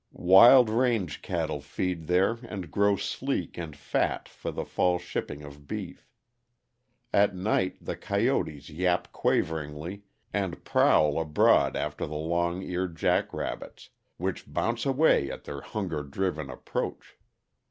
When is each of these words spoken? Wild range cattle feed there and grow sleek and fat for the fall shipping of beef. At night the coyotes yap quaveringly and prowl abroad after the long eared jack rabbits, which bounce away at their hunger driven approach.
Wild 0.33 0.67
range 0.71 1.21
cattle 1.21 1.61
feed 1.61 2.07
there 2.07 2.39
and 2.49 2.71
grow 2.71 2.95
sleek 2.95 3.55
and 3.55 3.77
fat 3.77 4.27
for 4.27 4.49
the 4.49 4.65
fall 4.65 4.97
shipping 4.97 5.43
of 5.43 5.67
beef. 5.67 6.09
At 7.13 7.35
night 7.35 7.77
the 7.79 7.95
coyotes 7.95 8.71
yap 8.71 9.11
quaveringly 9.11 10.01
and 10.33 10.65
prowl 10.65 11.19
abroad 11.19 11.75
after 11.75 12.07
the 12.07 12.15
long 12.15 12.63
eared 12.63 12.95
jack 12.97 13.31
rabbits, 13.31 13.91
which 14.17 14.51
bounce 14.51 14.87
away 14.87 15.29
at 15.29 15.43
their 15.43 15.61
hunger 15.61 16.01
driven 16.01 16.49
approach. 16.49 17.15